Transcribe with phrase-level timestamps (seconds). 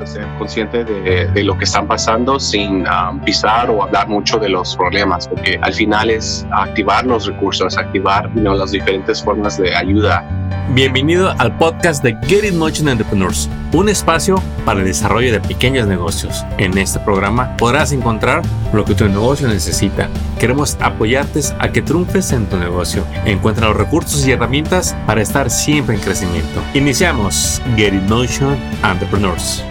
[0.00, 4.48] a ser conscientes de, lo que están pasando sin um, pisar o hablar mucho de
[4.48, 10.24] los problemas, porque al final es activar los recursos, activar las diferentes formas de ayuda.
[10.72, 15.88] Bienvenido al podcast de Get It Motion Entrepreneurs, un espacio para el desarrollo de pequeños
[15.88, 16.44] negocios.
[16.58, 18.42] En este programa podrás encontrar
[18.72, 20.08] lo que tu negocio necesita.
[20.38, 23.04] Queremos apoyarte a que triunfes en tu negocio.
[23.24, 26.62] Encuentra los recursos y herramientas para estar siempre en crecimiento.
[26.74, 29.64] Iniciamos Get It Motion Entrepreneurs.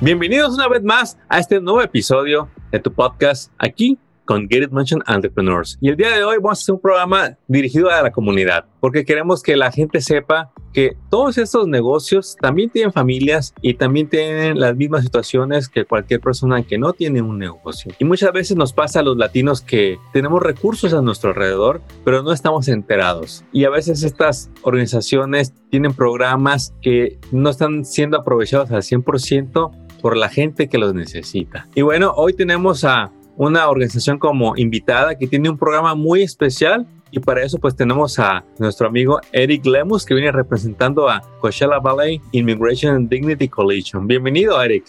[0.00, 4.70] Bienvenidos una vez más a este nuevo episodio de tu podcast aquí con Get It
[4.70, 5.76] Motion Entrepreneurs.
[5.80, 9.04] Y el día de hoy vamos a hacer un programa dirigido a la comunidad, porque
[9.04, 14.60] queremos que la gente sepa que todos estos negocios también tienen familias y también tienen
[14.60, 17.92] las mismas situaciones que cualquier persona que no tiene un negocio.
[17.98, 22.22] Y muchas veces nos pasa a los latinos que tenemos recursos a nuestro alrededor, pero
[22.22, 23.44] no estamos enterados.
[23.50, 30.16] Y a veces estas organizaciones tienen programas que no están siendo aprovechados al 100% por
[30.16, 31.66] la gente que los necesita.
[31.74, 36.86] Y bueno, hoy tenemos a una organización como invitada que tiene un programa muy especial
[37.10, 41.78] y para eso pues tenemos a nuestro amigo Eric Lemus que viene representando a Coachella
[41.78, 44.06] Valley Immigration and Dignity Coalition.
[44.06, 44.84] Bienvenido Eric.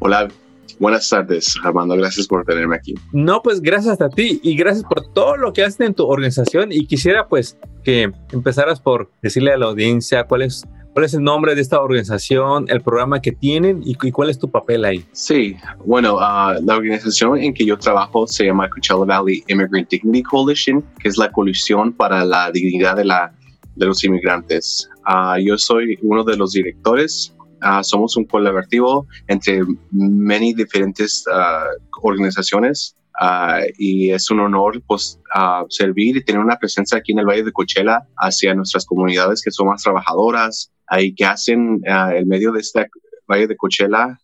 [0.00, 0.28] Hola,
[0.78, 2.94] buenas tardes Armando, gracias por tenerme aquí.
[3.12, 6.72] No, pues gracias a ti y gracias por todo lo que haces en tu organización
[6.72, 10.64] y quisiera pues que empezaras por decirle a la audiencia cuál es
[10.98, 14.50] ¿Cuál es el nombre de esta organización, el programa que tienen y, cuál es tu
[14.50, 15.04] papel ahí?
[15.12, 20.24] Sí, bueno, uh, la organización en que yo trabajo se llama Coachella Valley Immigrant Dignity
[20.24, 23.32] Coalition, que es la coalición para la dignidad de, la,
[23.76, 24.90] de los inmigrantes.
[25.06, 27.32] Uh, yo soy uno de los directores.
[27.62, 31.24] Uh, somos un colaborativo entre many diferentes
[32.02, 37.18] organizacionas Uh, y es un honor pues, uh, servir y tener una presencia aquí en
[37.18, 42.10] el Valle de Coachella hacia nuestras comunidades que son más trabajadoras, y que hacen uh,
[42.14, 42.88] el medio de este
[43.26, 44.18] Valle de Coachella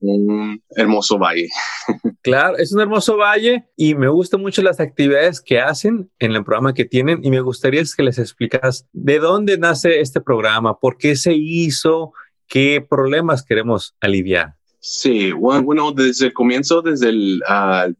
[0.00, 1.48] un hermoso valle.
[2.22, 6.42] Claro, es un hermoso valle y me gustan mucho las actividades que hacen en el
[6.42, 10.96] programa que tienen y me gustaría que les explicas de dónde nace este programa, por
[10.96, 12.14] qué se hizo,
[12.48, 14.54] qué problemas queremos aliviar.
[14.80, 17.42] Sí, bueno, desde el comienzo, desde el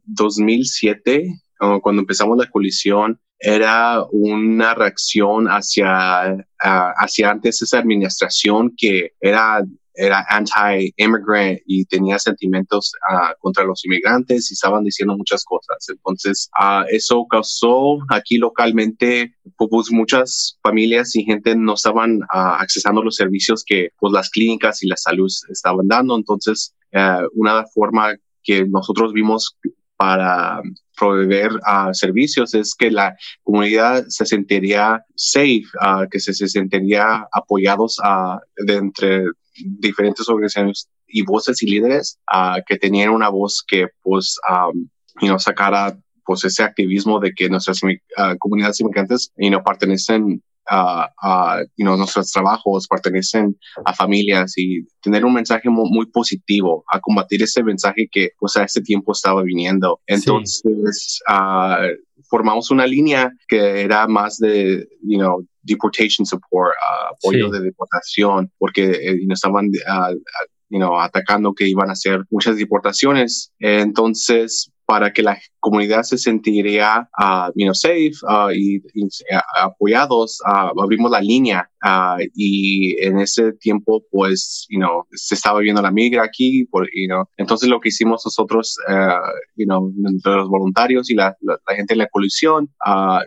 [0.05, 9.13] 2007, ah, cuando empezamos la colisión, era una reacción hacia, hacia antes esa administración que
[9.21, 9.63] era
[9.95, 15.87] era anti-immigrant y tenía sentimientos uh, contra los inmigrantes y estaban diciendo muchas cosas.
[15.89, 23.03] Entonces, uh, eso causó aquí localmente, pues muchas familias y gente no estaban uh, accesando
[23.03, 26.17] los servicios que pues, las clínicas y la salud estaban dando.
[26.17, 26.75] Entonces,
[27.35, 29.57] una forma que nosotros vimos
[30.05, 30.61] para
[30.99, 31.51] proveer
[31.93, 35.65] servicios es que la comunidad se sentiría safe,
[36.11, 37.99] que se, se, sentiría apoyados
[38.59, 39.25] de entre
[39.57, 45.97] diferentes organizaciones y voces y líderes uh, que tenían una voz que pues um, sacara
[46.27, 51.97] pues ese activismo de que nuestras uh, comunidades inmigrantes know, pertenecen a, a you know,
[51.97, 57.63] nuestros trabajos, pertenecen a familias y tener un mensaje muy, muy, positivo, a combatir ese
[57.63, 60.01] mensaje que pues a ese tiempo estaba viniendo.
[60.07, 61.95] Entonces, uh,
[62.29, 68.51] formamos una línea que era más de, you know, deportation support, uh, apoyo de deportación,
[68.59, 70.15] porque eh, estaban uh,
[70.69, 73.53] you know, atacando que iban a hacer muchas deportaciones.
[73.61, 79.41] Entonces, para que la comunidad se sentiría uh, you know, safe uh, y, y uh,
[79.63, 81.71] apoyados, abrimos la línea
[82.35, 87.07] y en ese tiempo pues you know, se estaba viendo la migra aquí, por, you
[87.07, 88.77] know, entonces lo que hicimos nosotros,
[89.57, 92.67] you know, entre los voluntarios y la, la, gente en la coalición,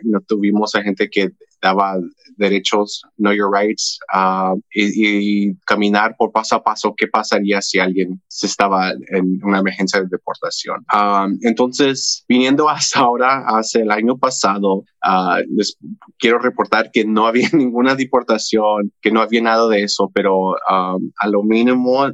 [0.03, 1.29] you know, tuvimos a gente que
[1.67, 1.99] daba
[2.37, 8.21] derechos, know your rights, uh, y, caminar por paso a paso qué pasaría si alguien
[8.27, 10.85] se estaba en una emergencia de deportación.
[10.93, 15.77] Um, entonces, viniendo hasta ahora, hace el año pasado, uh, les
[16.19, 21.11] quiero reportar que no había ninguna deportación, que no había nada de eso, pero um,
[21.19, 22.13] a lo mínimo uh,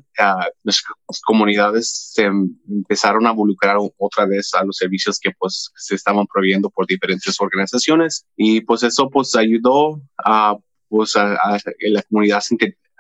[0.64, 6.26] las comunidades se empezaron a involucrar otra vez a los servicios que pues se estaban
[6.32, 10.58] proveyendo por diferentes organizaciones y pues eso pues ayudó a,
[10.90, 12.42] pues, a, la comunidad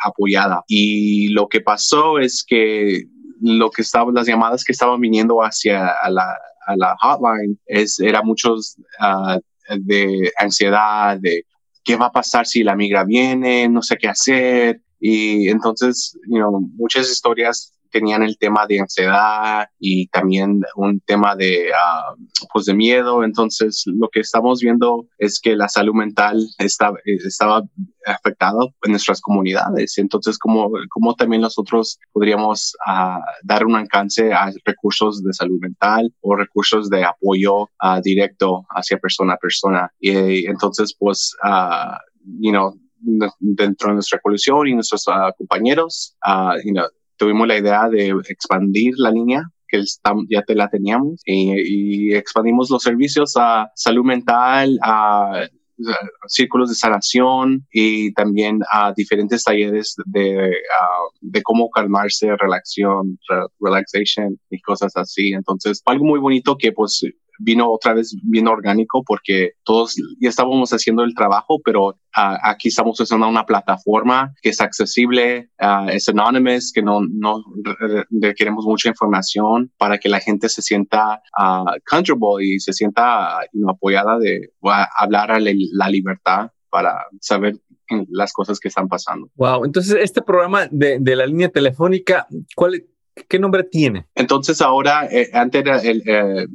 [0.03, 0.63] apoyada.
[0.67, 3.05] Y lo que pasó es que
[3.41, 7.99] lo que estaba, las llamadas que estaban viniendo hacia a la, a la hotline es,
[7.99, 9.39] era muchos uh,
[9.77, 11.45] de ansiedad, de
[11.83, 14.81] qué va a pasar si la migra viene, no sé qué hacer.
[14.99, 21.35] Y entonces, you know, muchas historias tenían el tema de ansiedad y también un tema
[21.35, 22.17] de, uh,
[22.51, 23.23] pues de miedo.
[23.23, 27.61] Entonces, lo que estamos viendo es que la salud mental está, estaba
[28.05, 29.97] afectada en nuestras comunidades.
[29.97, 36.11] Entonces, como, como también nosotros podríamos uh, dar un alcance a recursos de salud mental
[36.21, 39.91] o recursos de apoyo uh, directo hacia persona a persona.
[39.99, 41.35] Y entonces, pues,
[42.39, 42.73] you know,
[43.39, 45.05] dentro de nuestra coalición y nuestros
[45.37, 46.15] compañeros,
[46.63, 46.87] you know,
[47.23, 49.81] tuvimos la idea de expandir la línea que
[50.29, 55.47] ya te la teníamos y, expandimos los servicios a salud mental, a
[56.27, 60.53] círculos de sanación y también a diferentes talleres de,
[61.21, 63.17] de cómo calmarse, relación,
[63.59, 65.31] relaxation y cosas así.
[65.31, 67.01] Entonces, algo muy bonito que pues
[67.39, 72.69] vino otra vez bien orgánico porque todos ya estábamos haciendo el trabajo, pero ah, aquí
[72.69, 77.43] estamos usando una plataforma que es accesible, uh, es anonymous, que no, no
[78.21, 84.17] requeremos mucha información para que la gente se sienta uh, comfortable y se sienta apoyada
[84.19, 84.51] de
[84.97, 87.55] hablar a la libertad para saber
[88.09, 89.29] las cosas que están pasando.
[89.35, 92.83] Wow, entonces este programa de, de la línea telefónica, ¿cuál,
[93.27, 94.07] ¿qué nombre tiene?
[94.15, 96.47] Entonces ahora, eh, antes era el, eh,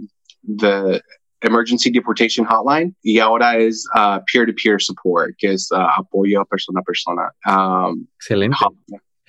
[0.43, 1.01] the
[1.43, 6.83] Emergency Deportation Hotline y ahora es uh, peer-to-peer support, que es uh, apoyo persona a
[6.83, 7.31] persona.
[7.47, 8.57] Um, Excelente.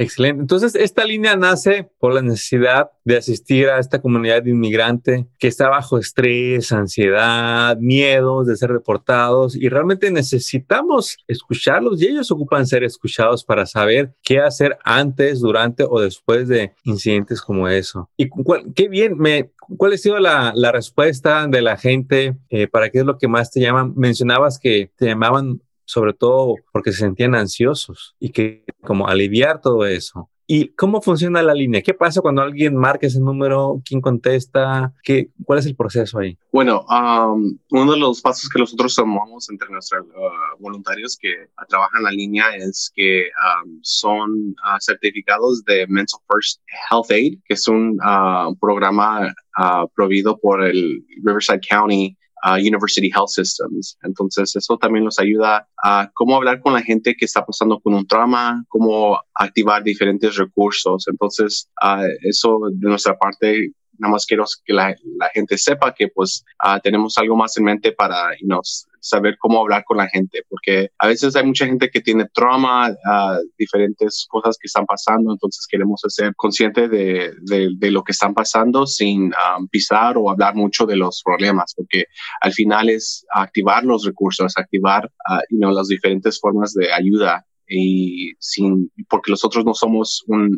[0.02, 0.40] Excelente.
[0.40, 5.50] Entonces, esta línea nace por la necesidad de asistir a esta comunidad de inmigrante que
[5.50, 12.66] está bajo estrés, ansiedad, miedos de ser deportados y realmente necesitamos escucharlos y ellos ocupan
[12.66, 18.10] ser escuchados para saber qué hacer antes, durante o después de incidentes como eso.
[18.16, 18.30] Y
[18.74, 22.38] qué bien, me, ¿cuál ha sido la, la respuesta de la gente?
[22.50, 23.92] Eh, ¿Para qué es lo que más te llaman?
[23.98, 29.88] Mencionabas que te llamaban sobre todo porque se sentían ansiosos y que como aliviar todo
[29.88, 30.30] eso.
[30.46, 31.82] ¿Y cómo funciona la línea?
[31.82, 33.82] ¿Qué pasa cuando alguien marca ese número?
[33.84, 34.94] ¿Quién contesta?
[35.04, 36.38] ¿Qué, ¿Cuál es el proceso ahí?
[36.52, 36.86] Bueno,
[37.72, 42.56] uno de los pasos que nosotros tomamos entre nuestros uh, voluntarios que trabajan la línea
[42.56, 43.30] es que
[43.82, 49.34] son uh, certificados de Mental First Health Aid, que es un uh, programa
[49.96, 52.16] provido por el Riverside County
[52.58, 53.98] University Health Systems.
[54.04, 57.94] Entonces, eso también nos ayuda a cómo hablar con la gente que está pasando con
[57.94, 61.08] un trauma, cómo activar diferentes recursos.
[61.08, 61.70] Entonces,
[62.22, 64.96] eso de nuestra parte nada más quiero que la,
[65.34, 66.44] gente sepa que pues
[66.84, 71.08] tenemos algo más en mente para nos saber cómo hablar con la gente, porque a
[71.08, 76.02] veces hay mucha gente que tiene trauma, uh, diferentes cosas que están pasando, entonces queremos
[76.08, 79.32] ser conscientes de, de, lo que están pasando sin
[79.72, 82.06] pisar o hablar mucho de los problemas, porque
[82.42, 87.46] al final es activar los recursos, activar uh, you know, las diferentes formas de ayuda
[87.70, 90.58] y sin porque nosotros no somos un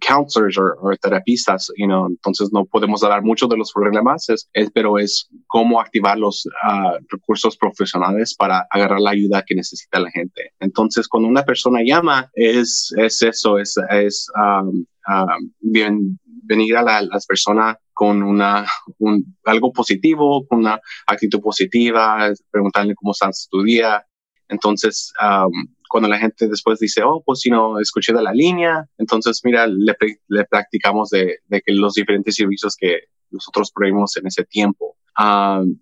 [0.00, 4.98] counselors o terapistas you know, entonces no podemos hablar mucho de los problemas es, pero
[4.98, 10.52] es cómo activar los ah, recursos profesionales para agarrar la ayuda que necesita la gente
[10.60, 16.82] entonces cuando una persona llama es, es eso es, es um, um, bien, venir a
[16.82, 18.66] la, las personas con una,
[18.98, 24.04] un, algo positivo, con una actitud positiva, preguntarle cómo está su día.
[24.52, 25.12] Entonces,
[25.88, 29.66] cuando la gente después dice, oh, pues si no, escuché de la línea, entonces mira,
[29.66, 33.00] le, practicamos de, que los diferentes servicios que
[33.30, 34.96] nosotros proveemos en ese tiempo.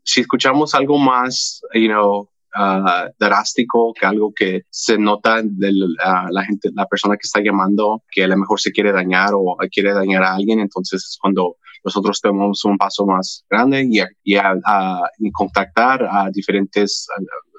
[0.05, 5.73] Si escuchamos algo más, you know, uh, drástico, que algo que se nota de
[6.31, 9.57] la gente, la persona que está llamando, que a lo mejor se quiere dañar o
[9.73, 14.37] quiere dañar a alguien, entonces es cuando nosotros tomamos un paso más grande y, y,
[14.37, 14.55] a,
[15.19, 17.09] y contactar a diferentes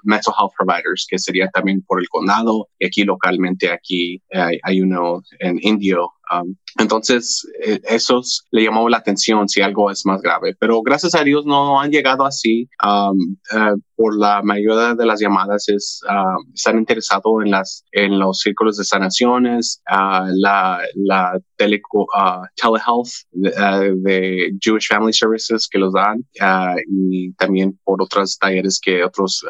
[0.04, 2.70] mental health providers, que sería también por el condado.
[2.80, 8.88] Y aquí localmente, aquí eh, hay uno en Indio Um, entonces, eh, esos le llamó
[8.88, 12.70] la atención si algo es más grave, pero gracias a Dios no han llegado así.
[12.84, 18.18] Um, eh, por la mayoría de las llamadas es, um, están interesados en, las, en
[18.18, 25.68] los círculos de sanaciones, uh, la, la tele, uh, telehealth uh, de, Jewish Family Services
[25.68, 26.26] que los dan
[26.88, 29.42] y también por otros talleres que otras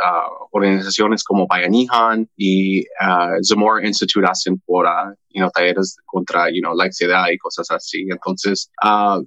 [0.51, 2.83] organizaciones como Bayanihan y
[3.43, 4.85] Zamora Institute hacen por
[5.33, 8.05] you know, talleres contra, you know, la ansiedad y cosas así.
[8.09, 9.21] Entonces, uh,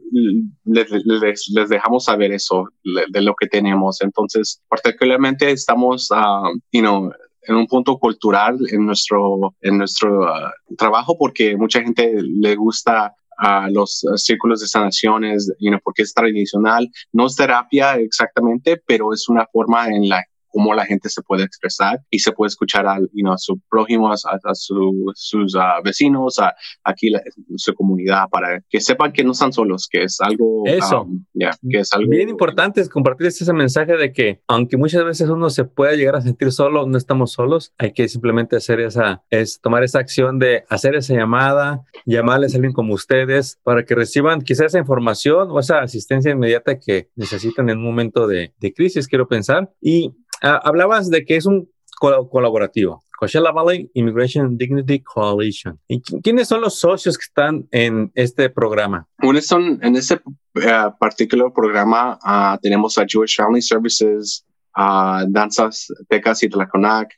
[0.65, 4.01] les, les, dejamos saber eso de lo que tenemos.
[4.01, 7.11] Entonces, particularmente estamos, uh, you know,
[7.47, 13.15] en un punto cultural en nuestro, en nuestro ah, trabajo porque mucha gente le gusta
[13.37, 16.89] a los círculos de sanaciones, you know, porque es tradicional.
[17.13, 21.43] No es terapia exactamente, pero es una forma en la cómo la gente se puede
[21.43, 24.17] expresar y se puede escuchar a, you know, su prójimo, a,
[24.55, 27.21] sus uh, vecinos, a aquí la,
[27.57, 31.03] su comunidad, para que sepan que no están solos, que es algo, Eso.
[31.03, 31.25] Um,
[31.69, 35.51] que es algo bien importante es compartir ese mensaje de que aunque muchas veces uno
[35.51, 39.61] se pueda llegar a sentir solo, no estamos solos, hay que simplemente hacer esa, es
[39.61, 44.41] tomar esa acción de hacer esa llamada, llamarles a alguien como ustedes para que reciban
[44.41, 49.29] quizás esa información o esa asistencia inmediata que necesitan en un momento de, crisis, quiero
[49.29, 49.73] pensar.
[49.81, 50.13] Y
[50.45, 53.03] ah, hablabas de que es un colaborativo.
[53.19, 55.79] Coachella Valley Immigration Dignity Coalition.
[55.89, 59.07] ¿Y quiénes son los socios que están en este programa?
[59.19, 64.45] Bueno, son en este uh, particular programa uh, tenemos a Jewish Family Services,
[64.77, 67.15] uh, Danzas Tecas y Tlaconac,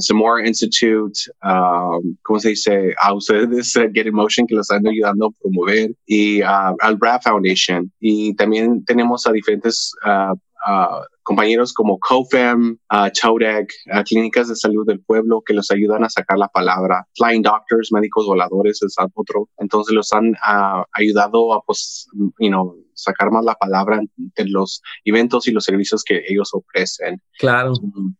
[0.00, 2.94] Zamora Institute, um, ¿cómo se dice?
[3.00, 7.22] A ustedes, uh, Get Emotion, que los están ayudando a promover, y uh, al RAP
[7.22, 7.90] Foundation.
[7.98, 9.92] Y también tenemos a diferentes
[10.66, 13.10] uh, compañeros como COFEM, uh,
[13.92, 17.06] uh, Clínicas de Salud del Pueblo, que los ayudan a sacar la palabra.
[17.16, 19.48] Flying Doctors, médicos voladores, es otro.
[19.58, 22.06] Entonces los han uh, ayudado a, pues,
[22.38, 27.22] you know, sacar más la palabra en los eventos y los servicios que ellos ofrecen.
[27.38, 27.72] Claro.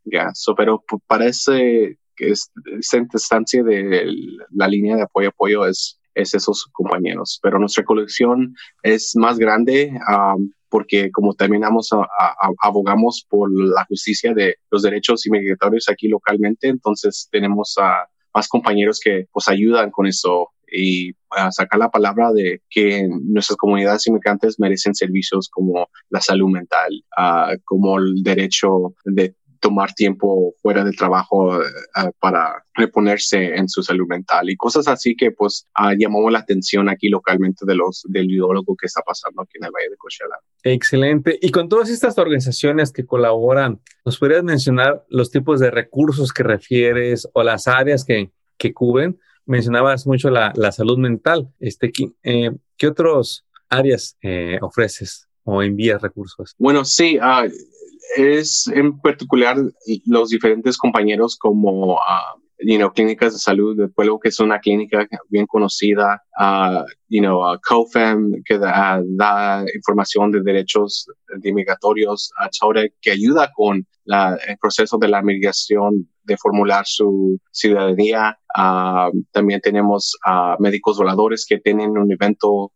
[0.05, 4.07] Ya, pero para ese, esa instancia de
[4.51, 7.41] la línea de apoyo apoyo es, es esos compañeros.
[7.43, 9.99] Pero nuestra colección es más grande.
[10.09, 11.91] Um, porque como terminamos
[12.63, 19.01] abogamos por la justicia de los derechos inmigratorios aquí localmente, entonces tenemos a más compañeros
[19.03, 24.59] que pues ayudan con eso y a sacar la palabra de que nuestras comunidades inmigrantes
[24.59, 30.97] merecen servicios como la salud mental, uh, como el derecho de tomar tiempo fuera del
[30.97, 35.93] trabajo eh, eh, para reponerse en su salud mental y cosas así que pues uh,
[35.99, 39.71] llamamos la atención aquí localmente de los del ideólogo que está pasando aquí en el
[39.73, 40.37] Valle de Coachella.
[40.63, 41.39] Excelente.
[41.41, 46.43] Y con todas estas organizaciones que colaboran, ¿nos podrías mencionar los tipos de recursos que
[46.43, 49.19] refieres o las áreas que, que cubren?
[49.47, 51.49] Mencionabas mucho la, la salud mental.
[51.59, 51.91] Este,
[52.23, 54.17] eh, ¿Qué otras áreas
[54.61, 56.55] ofreces o envías recursos?
[56.59, 57.19] Bueno, sí.
[57.19, 57.51] Uh,
[58.17, 59.57] es en particular
[60.07, 64.59] los diferentes compañeros como uh, you know, clínicas de salud del pueblo, que es una
[64.59, 71.07] clínica bien conocida, uh, you know, uh, COFEM, que da, información de derechos
[71.41, 76.85] de inmigratorios, a CHORE, que ayuda con la, el proceso de la migración de formular
[76.87, 78.39] su ciudadanía.
[78.57, 80.17] Uh, también tenemos
[80.59, 82.73] médicos voladores que tienen un evento,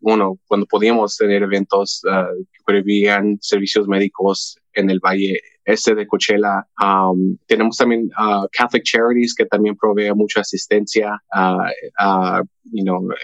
[0.00, 6.66] bueno, cuando podíamos tener eventos que prevían servicios médicos en el Valle Este de Coachella.
[7.46, 8.10] Tenemos también
[8.52, 11.22] Catholic Charities que también provee mucha asistencia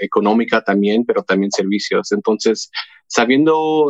[0.01, 2.13] económica también, pero también servicios.
[2.13, 2.71] Entonces,
[3.11, 3.89] sabiendo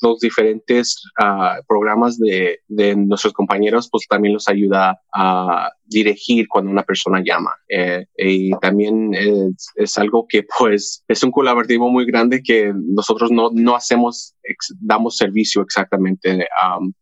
[0.00, 6.70] los diferentes uh, programas de, de, nuestros compañeros, pues también los ayuda a dirigir cuando
[6.70, 7.52] una persona llama.
[7.68, 13.30] Eh, y también es, es, algo que pues es un colaborativo muy grande que nosotros
[13.30, 14.34] no, no hacemos,
[14.80, 16.46] damos servicio exactamente.
[16.64, 16.94] Um,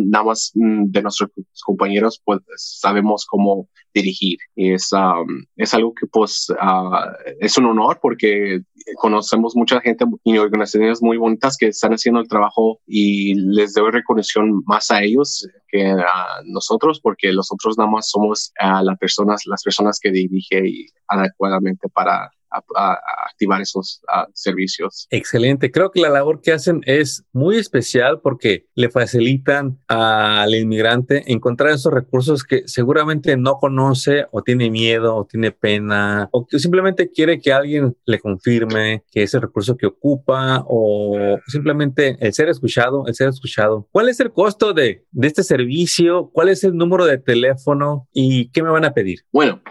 [0.00, 1.30] nada más mm, de nuestros
[1.64, 4.38] compañeros, pues sabemos cómo dirigir.
[4.54, 8.60] Y es, um, es algo que pues uh, es un honor porque
[8.96, 13.90] conocemos mucha gente y organizaciones muy bonitas que están haciendo el trabajo y les doy
[13.90, 19.42] reconexión más a ellos que a nosotros porque nosotros nada más somos uh, las personas,
[19.46, 22.30] las personas que dirige adecuadamente para
[22.76, 22.98] a,
[23.30, 24.00] activar esos
[24.32, 25.06] servicios.
[25.10, 25.70] Excelente.
[25.70, 31.72] Creo que la labor que hacen es muy especial porque le facilitan al inmigrante encontrar
[31.72, 37.10] esos recursos que seguramente no conoce o tiene miedo o tiene pena o que simplemente
[37.10, 42.48] quiere que alguien le confirme que es el recurso que ocupa o simplemente el ser
[42.48, 43.88] escuchado, el ser escuchado.
[43.90, 46.30] ¿Cuál es el costo de, de este servicio?
[46.32, 49.20] ¿Cuál es el número de teléfono y qué me van a pedir?
[49.32, 49.62] Bueno,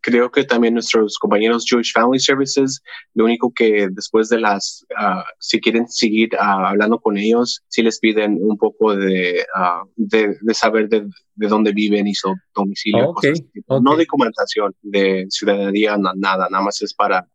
[0.00, 2.82] creo que también nuestros compañeros Jewish Family Services,
[3.14, 7.82] lo único que después de las, uh, si quieren seguir uh, hablando con ellos, si
[7.82, 9.44] les piden un poco de,
[9.96, 11.06] de, de, saber de,
[11.40, 13.10] de, dónde viven y su domicilio.
[13.10, 13.32] Okay,
[13.68, 17.26] No documentación de ciudadanía, nada, nada más es para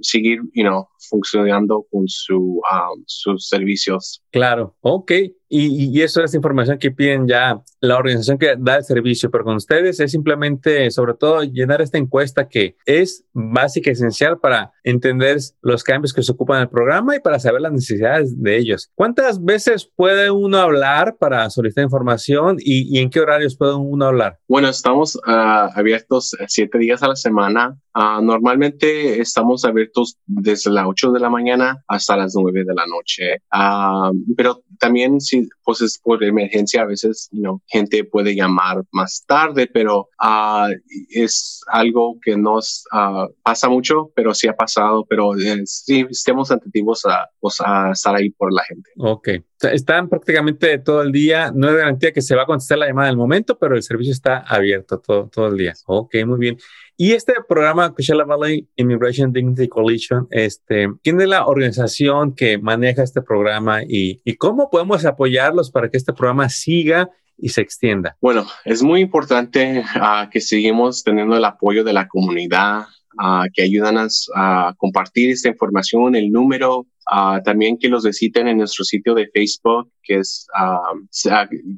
[0.00, 2.60] seguir, you know, funcionando con su,
[3.06, 4.22] sus servicios.
[4.30, 5.12] Claro, ok.
[5.54, 9.44] Y, y, eso es información que piden ya la organización que da el servicio, pero
[9.44, 14.72] con ustedes es simplemente, sobre todo, llenar esta encuesta que es básica y esencial para
[14.82, 18.56] entender los cambios que se ocupan en el programa y para saber las necesidades de
[18.56, 18.90] ellos.
[18.94, 24.38] ¿Cuántas veces puede uno hablar para solicitar información y, en qué horarios puede uno hablar?
[24.48, 27.76] Bueno, estamos ah, abiertos siete días a la semana.
[27.94, 32.86] Ah, normalmente estamos abiertos desde las 8 de la mañana hasta las 9 de la
[32.86, 33.42] noche.
[33.50, 39.24] Ah, pero también si pues es por emergencia, a veces you gente puede llamar más
[39.26, 40.72] tarde, pero uh,
[41.10, 46.50] es algo que nos uh, pasa mucho, pero sí ha pasado, pero eh, sí estemos
[46.50, 48.90] atentivos a, pues, a estar ahí por la gente.
[48.98, 49.28] Ok.
[49.70, 51.52] Están prácticamente todo el día.
[51.54, 53.82] No es garantía que se va a contestar la llamada en el momento, pero el
[53.82, 55.74] servicio está abierto todo, todo el día.
[55.86, 56.58] Ok, muy bien.
[56.96, 63.02] Y este programa, Coachella Valley Immigration Dignity Coalition, este, ¿quién es la organización que maneja
[63.02, 68.16] este programa y, y cómo podemos apoyarlos para que este programa siga y se extienda?
[68.20, 72.82] Bueno, es muy importante uh, que seguimos teniendo el apoyo de la comunidad,
[73.20, 78.48] uh, que ayudan a, a, compartir esta información, el número Uh, también que los visiten
[78.48, 81.06] en nuestro sitio de Facebook, que es um,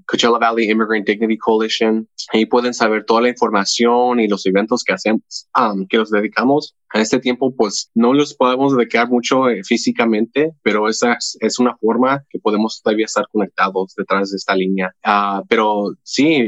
[0.07, 2.09] Coachella Valley Immigrant Dignity Coalition.
[2.33, 6.75] Ahí pueden saber toda la información y los eventos que hacemos, um, que los dedicamos.
[6.91, 11.77] A este tiempo, pues no los podemos dedicar mucho eh, físicamente, pero esa es, una
[11.77, 14.95] forma que podemos todavía estar conectados detrás de esta línea.
[15.05, 16.47] Uh, pero sí,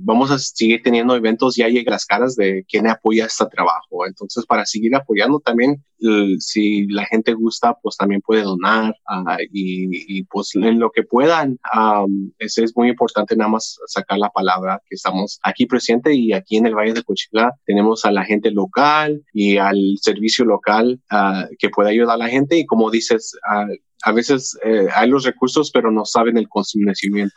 [0.00, 4.06] vamos a seguir teniendo eventos, ya llegan las caras de quién apoya este trabajo.
[4.06, 5.84] Entonces, para seguir apoyando también,
[6.38, 11.02] si la gente gusta, pues también puede donar uh, y, y, pues en lo que
[11.02, 11.58] puedan.
[11.76, 16.32] Um, es, es muy importante nada más sacar la palabra que estamos aquí presente y
[16.32, 21.00] aquí en el Valle de Cochila tenemos a la gente local y al servicio local
[21.12, 23.72] uh, que puede ayudar a la gente y como dices, uh,
[24.04, 27.34] a veces eh, hay los recursos, pero no saben el conocimiento.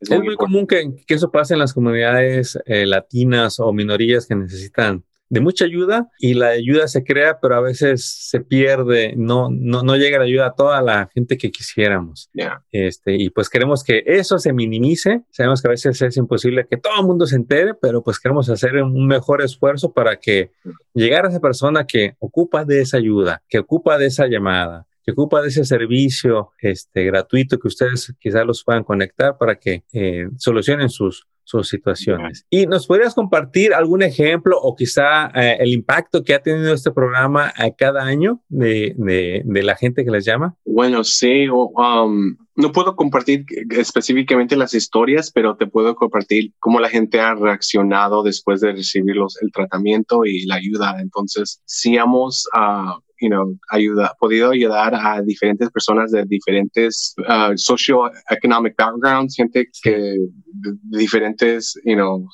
[0.00, 4.34] Es, muy, común que, que, eso pase en las comunidades eh, latinas o minorías que
[4.34, 9.48] necesitan de mucha ayuda y la ayuda se crea, pero a veces se pierde, no,
[9.50, 12.30] no, no llega la ayuda a toda la gente que quisiéramos.
[12.72, 15.22] Este, y pues queremos que eso se minimice.
[15.30, 18.48] Sabemos que a veces es imposible que todo el mundo se entere, pero pues queremos
[18.48, 20.52] hacer un mejor esfuerzo para que
[20.94, 25.12] llegar a esa persona que ocupa de esa ayuda, que ocupa de esa llamada, que
[25.12, 30.28] ocupa de ese servicio este, gratuito que ustedes quizás los puedan conectar para que eh,
[30.36, 32.44] solucionen sus, sus situaciones.
[32.50, 36.90] ¿Y nos podrías compartir algún ejemplo o quizá eh, el impacto que ha tenido este
[36.90, 40.56] programa a cada año de, de, de la gente que les llama?
[40.66, 46.90] Bueno, sí, um, no puedo compartir específicamente las historias, pero te puedo compartir cómo la
[46.90, 50.96] gente ha reaccionado después de recibir los, el tratamiento y la ayuda.
[51.00, 52.46] Entonces, sí hemos...
[52.54, 59.68] Uh, you know, ayuda, podido ayudar a diferentes personas de diferentes uh, socioeconomic backgrounds, gente
[59.82, 62.24] que de, diferentes, you know,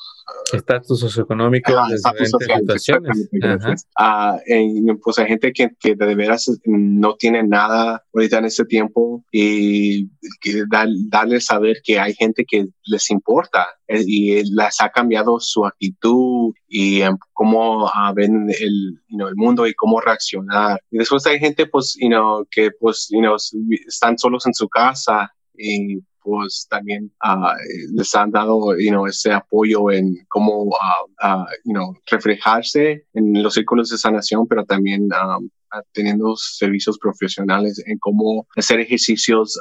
[0.53, 3.87] estatus socioeconómico diferentes situaciones.
[3.99, 9.25] Uh, pues hay gente que, que, de veras no tiene nada ahorita en este tiempo
[9.33, 10.09] y
[10.41, 15.39] que da, darle saber que hay gente que les importa eh, y les ha cambiado
[15.41, 20.81] su actitud y um, cómo uh, ven el, you know, el mundo y cómo reaccionar.
[20.91, 23.37] Y después hay gente pues, you know, que pues, you know,
[23.87, 27.53] están solos en su casa y pues también uh,
[27.93, 33.55] les han dado you know, ese apoyo en cómo uh, you know, reflejarse en los
[33.55, 35.49] círculos de sanación, pero también um,
[35.93, 39.59] teniendo servicios profesionales en cómo hacer ejercicios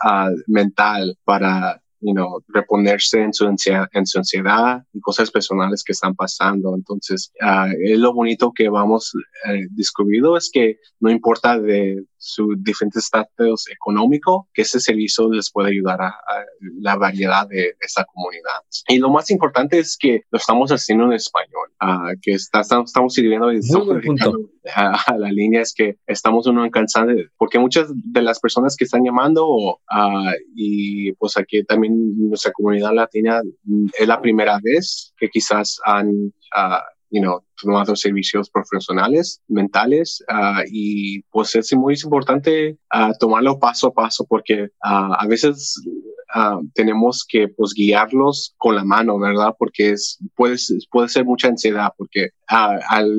[0.47, 6.15] mental para you know, reponerse en su, en su ansiedad y cosas personales que están
[6.15, 6.75] pasando.
[6.75, 7.31] Entonces,
[7.81, 9.13] es lo bonito que vamos
[9.49, 15.51] eh, descubriendo es que no importa de su diferente estatus económico, que ese servicio les
[15.51, 16.13] puede ayudar a,
[16.79, 18.61] la variedad de, esta comunidad.
[18.87, 23.13] Y lo más importante es que lo estamos haciendo en español, uh, que está, estamos
[23.13, 23.49] sirviendo
[24.73, 29.03] a, la línea es que estamos uno cansado porque muchas de las personas que están
[29.03, 31.93] llamando uh, y pues aquí también
[32.29, 33.41] nuestra comunidad latina
[33.99, 40.23] es la primera vez que quizás han uh, you know, tomando servicios profesionales, mentales,
[40.69, 42.77] y pues es muy importante
[43.19, 45.79] tomarlo paso a paso porque a veces
[46.35, 49.53] Ah, tenemos que pues guiarlos con la mano, ¿verdad?
[49.59, 50.55] Porque es, puede,
[50.89, 53.15] puede ser mucha ansiedad, porque al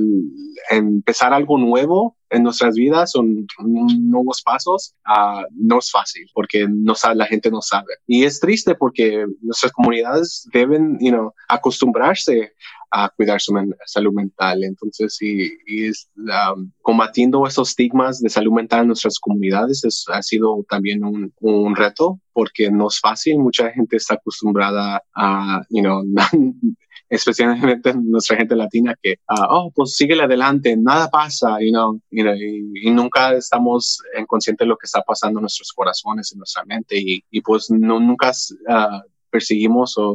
[0.69, 6.95] empezar algo nuevo en nuestras vidas son nuevos pasos, uh, no es fácil porque no
[6.95, 7.95] sabe, la gente no sabe.
[8.07, 12.53] Y es triste porque nuestras comunidades deben you know, acostumbrarse
[12.91, 13.53] a cuidar su
[13.87, 14.63] salud mental.
[14.63, 20.23] Entonces, y, es, um, combatiendo esos estigmas de salud mental en nuestras comunidades es, ha
[20.23, 23.39] sido también un, un, reto porque no es fácil.
[23.39, 26.05] Mucha gente está acostumbrada a, you know,
[27.15, 32.23] especialmente nuestra gente latina que, uh, oh, pues sigue adelante, nada pasa, you know, you
[32.23, 36.39] know y, nunca estamos en consciente de lo que está pasando en nuestros corazones, en
[36.39, 39.01] nuestra mente y, y pues no, nunca uh,
[39.35, 40.15] perseguimos o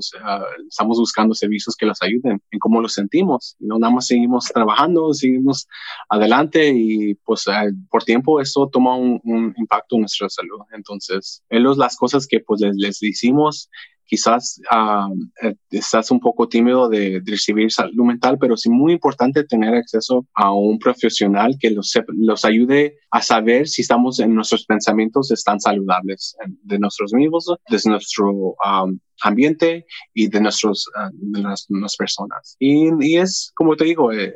[0.70, 3.58] estamos buscando servicios que los ayuden en cómo los sentimos.
[3.60, 5.68] Y no nada más seguimos trabajando, seguimos
[6.08, 10.62] adelante y pues eh, por tiempo eso toma un, impacto en nuestra salud.
[10.72, 13.70] Entonces, es las cosas que pues les, les decimos
[14.10, 15.14] quizás uh,
[15.70, 20.52] estás un poco tímido de, recibir salud mental, pero es muy importante tener acceso a
[20.52, 26.36] un profesional que los, los ayude a saber si estamos en nuestros pensamientos están saludables
[26.64, 28.56] de nosotros mismos, de nuestro
[29.22, 32.56] ambiente y de, nuestros, ah, de las, personas.
[32.60, 34.34] Y, y, es, como te digo, eh,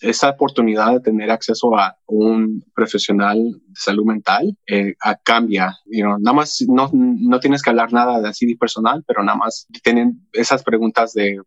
[0.00, 5.74] esa oportunidad de tener acceso a un profesional de salud mental eh, cambia.
[5.86, 9.38] You know, nada más no, no tienes que hablar nada de así personal, pero nada
[9.38, 11.40] más tienen esas preguntas de,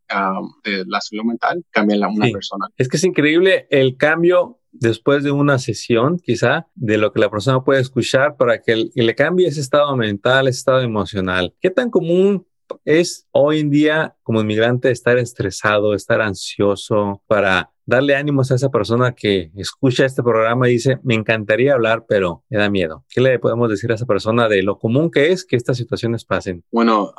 [0.64, 2.68] de la salud mental, cambian a una persona.
[2.78, 7.30] Es que es increíble el cambio después de una sesión, quizá, de lo que la
[7.30, 11.54] persona puede escuchar para que, le cambie ese estado mental, ese estado emocional.
[11.60, 12.46] ¿Qué tan común
[12.86, 18.70] es hoy en día como inmigrante estar estresado, estar ansioso para darle ánimos a esa
[18.70, 23.04] persona que escucha este programa y dice, me encantaría hablar, pero me da miedo.
[23.10, 26.24] ¿Qué le podemos decir a esa persona de lo común que es que estas situaciones
[26.24, 26.64] pasen?
[26.72, 27.12] Bueno,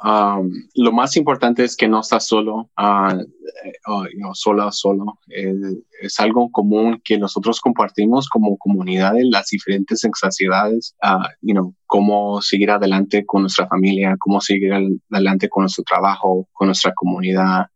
[0.74, 5.18] lo más importante es que no estás solo, uh, sola, solo.
[5.28, 5.52] Eh,
[6.02, 11.74] es algo común que nosotros compartimos como comunidad en las diferentes ansiedades, uh, you know,
[11.86, 14.72] cómo seguir adelante con nuestra familia, cómo seguir
[15.10, 17.66] adelante con nuestro trabajo, con nuestra comunidad.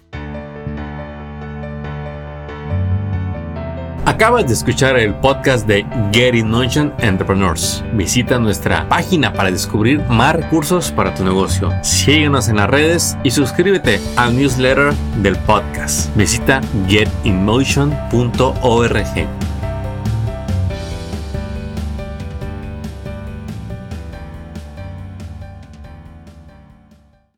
[4.06, 7.82] Acabas de escuchar el podcast de Get In Motion Entrepreneurs.
[7.94, 11.72] Visita nuestra página para descubrir más recursos para tu negocio.
[11.84, 16.14] Síguenos en las redes y suscríbete al newsletter del podcast.
[16.18, 19.53] Visita getinmotion.org.